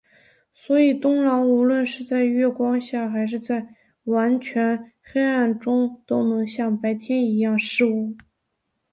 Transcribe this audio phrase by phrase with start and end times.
[0.55, 8.17] 所以冬狼无论是在月光下还是在完全黑暗中都能像白天一样视物。